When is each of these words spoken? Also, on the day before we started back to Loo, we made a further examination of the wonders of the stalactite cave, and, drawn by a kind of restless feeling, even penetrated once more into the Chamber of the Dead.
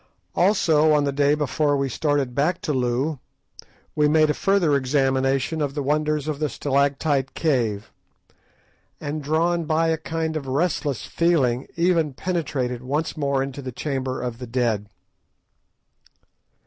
Also, 0.33 0.93
on 0.93 1.03
the 1.03 1.11
day 1.11 1.35
before 1.35 1.77
we 1.77 1.87
started 1.87 2.33
back 2.33 2.59
to 2.59 2.73
Loo, 2.73 3.19
we 3.95 4.07
made 4.07 4.31
a 4.31 4.33
further 4.33 4.75
examination 4.75 5.61
of 5.61 5.75
the 5.75 5.83
wonders 5.83 6.27
of 6.27 6.39
the 6.39 6.49
stalactite 6.49 7.35
cave, 7.35 7.91
and, 8.99 9.21
drawn 9.21 9.65
by 9.65 9.89
a 9.89 9.99
kind 9.99 10.35
of 10.35 10.47
restless 10.47 11.05
feeling, 11.05 11.67
even 11.75 12.15
penetrated 12.15 12.81
once 12.81 13.15
more 13.15 13.43
into 13.43 13.61
the 13.61 13.71
Chamber 13.71 14.19
of 14.19 14.39
the 14.39 14.47
Dead. 14.47 14.87